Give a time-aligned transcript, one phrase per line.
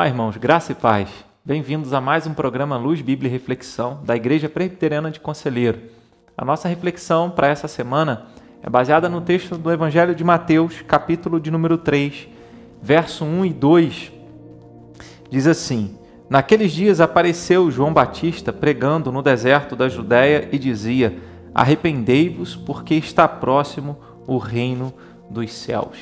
[0.00, 1.10] Olá, irmãos, graça e paz.
[1.44, 5.78] Bem-vindos a mais um programa Luz, Bíblia e Reflexão da Igreja Presbiteriana de Conselheiro.
[6.34, 8.24] A nossa reflexão para essa semana
[8.62, 12.28] é baseada no texto do Evangelho de Mateus, capítulo de número 3,
[12.80, 14.12] verso 1 e 2.
[15.28, 15.98] Diz assim:
[16.30, 21.14] Naqueles dias apareceu João Batista pregando no deserto da Judéia e dizia:
[21.54, 24.94] Arrependei-vos, porque está próximo o reino
[25.28, 25.98] dos céus.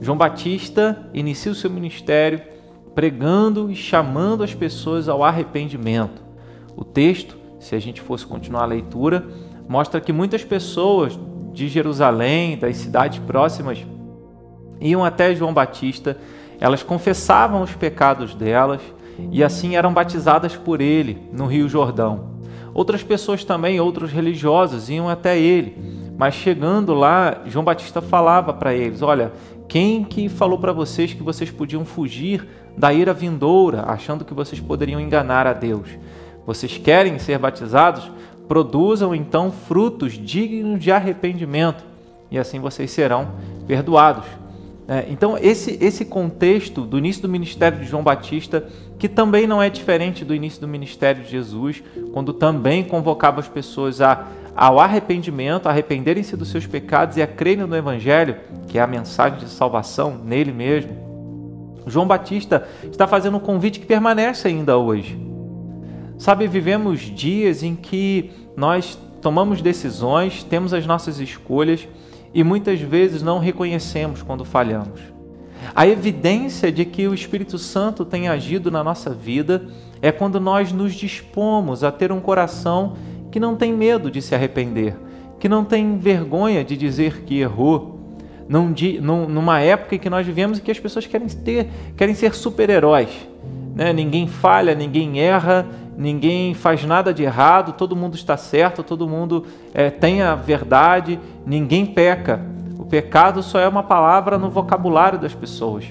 [0.00, 2.56] João Batista inicia o seu ministério
[2.98, 6.20] pregando e chamando as pessoas ao arrependimento.
[6.74, 9.24] O texto, se a gente fosse continuar a leitura,
[9.68, 11.16] mostra que muitas pessoas
[11.52, 13.86] de Jerusalém, das cidades próximas,
[14.80, 16.18] iam até João Batista,
[16.58, 18.80] elas confessavam os pecados delas
[19.30, 22.30] e assim eram batizadas por ele no Rio Jordão.
[22.74, 25.76] Outras pessoas também, outros religiosos, iam até ele,
[26.18, 29.32] mas chegando lá, João Batista falava para eles: Olha,
[29.68, 32.44] quem que falou para vocês que vocês podiam fugir
[32.78, 35.88] da ira vindoura, achando que vocês poderiam enganar a Deus?
[36.46, 38.10] Vocês querem ser batizados?
[38.46, 41.84] Produzam então frutos dignos de arrependimento,
[42.30, 43.32] e assim vocês serão
[43.66, 44.24] perdoados.
[44.86, 48.66] É, então, esse, esse contexto do início do ministério de João Batista,
[48.98, 51.82] que também não é diferente do início do ministério de Jesus,
[52.14, 54.26] quando também convocava as pessoas a
[54.58, 58.34] ao arrependimento, a arrependerem-se dos seus pecados e a crerem no Evangelho,
[58.66, 61.07] que é a mensagem de salvação nele mesmo.
[61.90, 65.18] João Batista está fazendo um convite que permanece ainda hoje.
[66.18, 71.86] Sabe, vivemos dias em que nós tomamos decisões, temos as nossas escolhas
[72.34, 75.00] e muitas vezes não reconhecemos quando falhamos.
[75.74, 79.66] A evidência de que o Espírito Santo tem agido na nossa vida
[80.00, 82.94] é quando nós nos dispomos a ter um coração
[83.30, 84.96] que não tem medo de se arrepender,
[85.38, 87.97] que não tem vergonha de dizer que errou.
[88.48, 92.34] Num, numa época em que nós vivemos e que as pessoas querem ter, querem ser
[92.34, 93.10] super-heróis.
[93.74, 93.92] Né?
[93.92, 95.66] Ninguém falha, ninguém erra,
[95.96, 99.44] ninguém faz nada de errado, todo mundo está certo, todo mundo
[99.74, 102.40] é, tem a verdade, ninguém peca.
[102.78, 105.84] O pecado só é uma palavra no vocabulário das pessoas,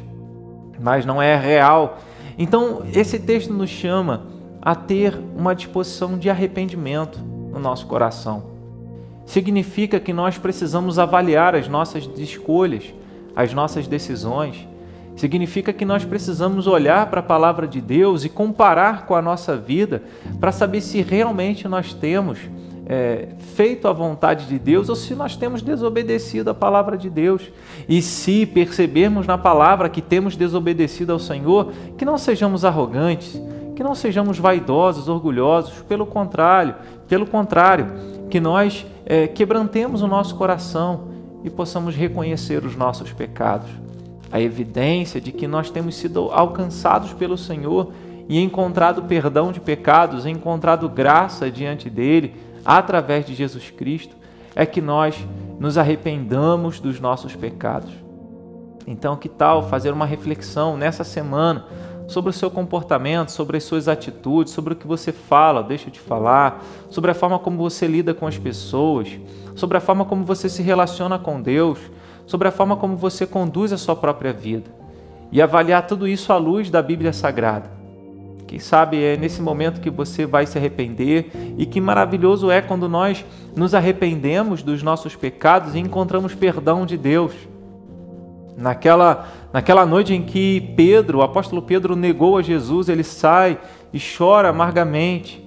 [0.79, 1.99] mas não é real.
[2.37, 4.23] Então, esse texto nos chama
[4.61, 7.19] a ter uma disposição de arrependimento
[7.51, 8.56] no nosso coração.
[9.27, 12.93] Significa que nós precisamos avaliar as nossas escolhas,
[13.35, 14.65] as nossas decisões.
[15.17, 19.57] Significa que nós precisamos olhar para a palavra de Deus e comparar com a nossa
[19.57, 20.01] vida
[20.39, 22.39] para saber se realmente nós temos
[22.85, 27.51] é, feito a vontade de Deus ou se nós temos desobedecido a palavra de Deus.
[27.89, 33.37] E se percebermos na palavra que temos desobedecido ao Senhor, que não sejamos arrogantes,
[33.77, 36.73] que não sejamos vaidosos, orgulhosos, pelo contrário,
[37.07, 37.93] pelo contrário,
[38.27, 41.09] que nós é, quebrantemos o nosso coração
[41.43, 43.69] e possamos reconhecer os nossos pecados.
[44.31, 47.91] A evidência de que nós temos sido alcançados pelo Senhor
[48.27, 52.33] e encontrado perdão de pecados, encontrado graça diante dele
[52.65, 54.15] através de Jesus Cristo,
[54.55, 55.15] é que nós
[55.59, 57.91] nos arrependamos dos nossos pecados.
[58.87, 61.63] Então, que tal fazer uma reflexão nessa semana
[62.07, 65.99] sobre o seu comportamento, sobre as suas atitudes, sobre o que você fala, deixa de
[65.99, 69.09] falar, sobre a forma como você lida com as pessoas,
[69.55, 71.79] sobre a forma como você se relaciona com Deus,
[72.25, 74.71] sobre a forma como você conduz a sua própria vida.
[75.31, 77.77] E avaliar tudo isso à luz da Bíblia Sagrada.
[78.47, 82.87] Quem sabe é nesse momento que você vai se arrepender e que maravilhoso é quando
[82.87, 87.33] nós nos arrependemos dos nossos pecados e encontramos perdão de Deus.
[88.57, 93.59] Naquela, naquela noite em que Pedro, o apóstolo Pedro, negou a Jesus, ele sai
[93.93, 95.45] e chora amargamente.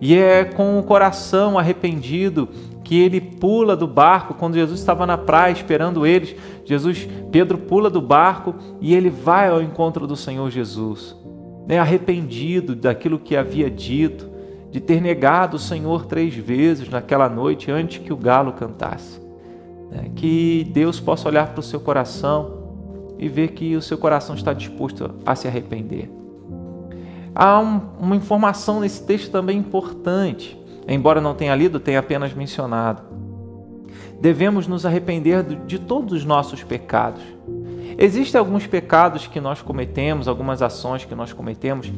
[0.00, 2.48] E é com o coração arrependido
[2.82, 6.34] que ele pula do barco quando Jesus estava na praia esperando eles.
[6.64, 11.16] Jesus, Pedro pula do barco e ele vai ao encontro do Senhor Jesus,
[11.68, 14.28] né, arrependido daquilo que havia dito,
[14.72, 19.23] de ter negado o Senhor três vezes naquela noite antes que o galo cantasse.
[19.94, 20.10] Né?
[20.16, 22.64] Que Deus possa olhar para o seu coração
[23.18, 26.10] e ver que o seu coração está disposto a se arrepender.
[27.34, 33.02] Há um, uma informação nesse texto também importante, embora não tenha lido, tenha apenas mencionado.
[34.20, 37.22] Devemos nos arrepender de todos os nossos pecados.
[37.96, 41.92] Existem alguns pecados que nós cometemos, algumas ações que nós cometemos,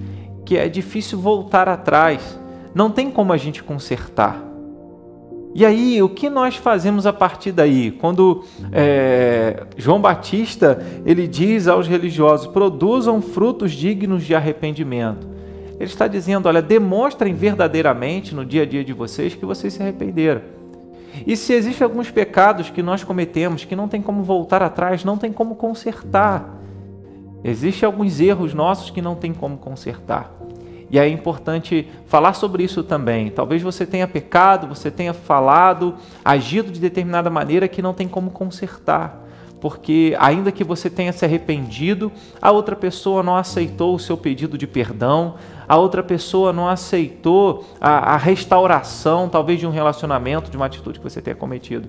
[0.44, 2.38] que é difícil voltar atrás.
[2.74, 4.42] Não tem como a gente consertar.
[5.58, 7.90] E aí, o que nós fazemos a partir daí?
[7.90, 15.26] Quando é, João Batista ele diz aos religiosos: produzam frutos dignos de arrependimento.
[15.80, 19.82] Ele está dizendo: olha, demonstrem verdadeiramente no dia a dia de vocês que vocês se
[19.82, 20.42] arrependeram.
[21.26, 25.16] E se existem alguns pecados que nós cometemos que não tem como voltar atrás, não
[25.16, 26.56] tem como consertar,
[27.48, 30.32] Existem alguns erros nossos que não tem como consertar.
[30.90, 33.30] E é importante falar sobre isso também.
[33.30, 38.30] Talvez você tenha pecado, você tenha falado, agido de determinada maneira que não tem como
[38.30, 39.24] consertar.
[39.60, 44.56] Porque, ainda que você tenha se arrependido, a outra pessoa não aceitou o seu pedido
[44.58, 45.36] de perdão,
[45.66, 50.98] a outra pessoa não aceitou a, a restauração, talvez, de um relacionamento, de uma atitude
[50.98, 51.88] que você tenha cometido.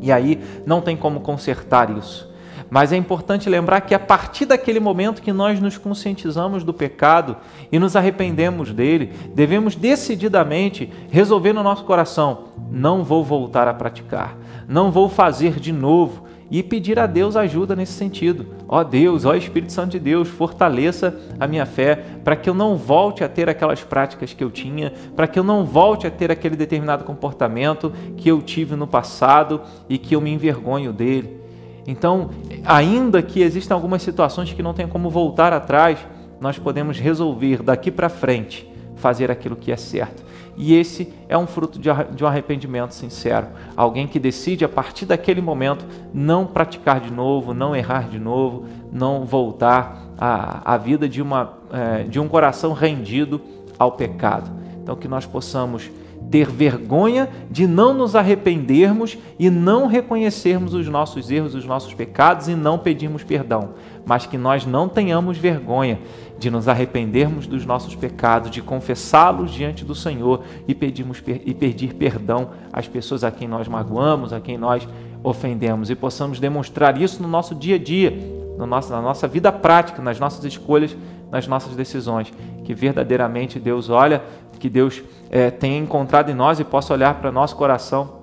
[0.00, 2.31] E aí não tem como consertar isso.
[2.72, 7.36] Mas é importante lembrar que a partir daquele momento que nós nos conscientizamos do pecado
[7.70, 14.38] e nos arrependemos dele, devemos decididamente resolver no nosso coração: não vou voltar a praticar,
[14.66, 18.46] não vou fazer de novo e pedir a Deus ajuda nesse sentido.
[18.66, 22.76] Ó Deus, ó Espírito Santo de Deus, fortaleça a minha fé para que eu não
[22.76, 26.30] volte a ter aquelas práticas que eu tinha, para que eu não volte a ter
[26.30, 29.60] aquele determinado comportamento que eu tive no passado
[29.90, 31.41] e que eu me envergonho dele.
[31.86, 32.30] Então,
[32.64, 35.98] ainda que existam algumas situações que não tem como voltar atrás,
[36.40, 40.22] nós podemos resolver daqui para frente fazer aquilo que é certo.
[40.56, 43.48] E esse é um fruto de um arrependimento sincero.
[43.76, 48.66] Alguém que decide, a partir daquele momento, não praticar de novo, não errar de novo,
[48.92, 53.40] não voltar à, à vida de, uma, é, de um coração rendido
[53.78, 54.50] ao pecado.
[54.82, 55.90] Então, que nós possamos
[56.30, 62.48] ter vergonha de não nos arrependermos e não reconhecermos os nossos erros, os nossos pecados
[62.48, 63.70] e não pedirmos perdão,
[64.04, 65.98] mas que nós não tenhamos vergonha
[66.38, 71.94] de nos arrependermos dos nossos pecados, de confessá-los diante do Senhor e, pedirmos, e pedir
[71.94, 74.88] perdão às pessoas a quem nós magoamos, a quem nós
[75.22, 75.90] ofendemos.
[75.90, 80.02] E possamos demonstrar isso no nosso dia a dia, no nosso, na nossa vida prática,
[80.02, 80.96] nas nossas escolhas,
[81.30, 82.32] nas nossas decisões,
[82.64, 84.22] que verdadeiramente Deus olha
[84.62, 88.22] que Deus é, tenha encontrado em nós e possa olhar para nosso coração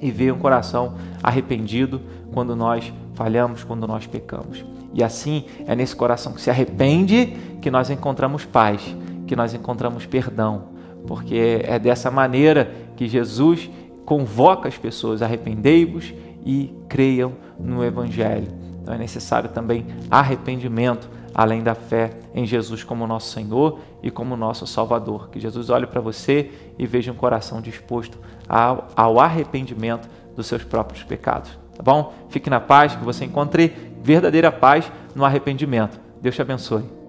[0.00, 2.00] e ver um coração arrependido
[2.32, 4.64] quando nós falhamos, quando nós pecamos.
[4.94, 8.94] E assim é nesse coração que se arrepende que nós encontramos paz,
[9.26, 10.66] que nós encontramos perdão,
[11.04, 13.68] porque é dessa maneira que Jesus
[14.04, 16.14] convoca as pessoas: arrependei-vos
[16.46, 18.61] e creiam no Evangelho.
[18.82, 24.36] Então é necessário também arrependimento além da fé em Jesus como nosso Senhor e como
[24.36, 25.30] nosso Salvador.
[25.30, 28.18] Que Jesus olhe para você e veja um coração disposto
[28.48, 31.58] ao, ao arrependimento dos seus próprios pecados.
[31.74, 32.12] Tá bom?
[32.28, 35.98] Fique na paz, que você encontre verdadeira paz no arrependimento.
[36.20, 37.01] Deus te abençoe.